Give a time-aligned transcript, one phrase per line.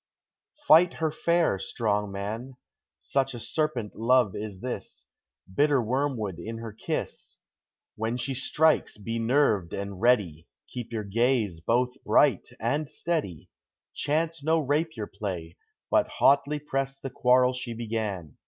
[0.67, 2.55] Fight her fair, strong man!
[2.97, 5.05] Such a serpent love is this,
[5.53, 7.37] Bitter wormwood in her kiss!
[7.95, 13.51] When she strikes, be nerved and ready; Keep your gaze both bright and steady,
[13.93, 15.55] Chance no rapier play,
[15.91, 18.37] but hotly press the quarrel she began!